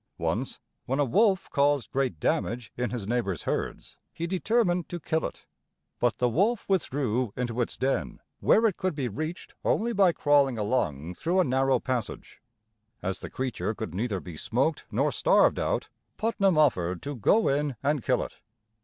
Once, 0.17 0.59
when 0.87 0.97
a 0.97 1.05
wolf 1.05 1.47
caused 1.51 1.91
great 1.91 2.19
damage 2.19 2.71
in 2.75 2.89
his 2.89 3.07
neighbors' 3.07 3.43
herds, 3.43 3.97
he 4.11 4.25
determined 4.25 4.89
to 4.89 4.99
kill 4.99 5.23
it. 5.23 5.45
But 5.99 6.17
the 6.17 6.27
wolf 6.27 6.67
withdrew 6.67 7.31
into 7.37 7.61
its 7.61 7.77
den, 7.77 8.19
where 8.39 8.65
it 8.65 8.77
could 8.77 8.95
be 8.95 9.07
reached 9.07 9.53
only 9.63 9.93
by 9.93 10.11
crawling 10.11 10.57
along 10.57 11.13
through 11.13 11.39
a 11.39 11.43
narrow 11.43 11.79
passage. 11.79 12.41
As 13.03 13.19
the 13.19 13.29
creature 13.29 13.75
could 13.75 13.93
neither 13.93 14.19
be 14.19 14.37
smoked 14.37 14.87
nor 14.89 15.11
starved 15.11 15.59
out, 15.59 15.89
Putnam 16.17 16.57
offered 16.57 17.03
to 17.03 17.15
go 17.15 17.47
in 17.47 17.75
and 17.83 18.01
kill 18.01 18.23
it. 18.23 18.39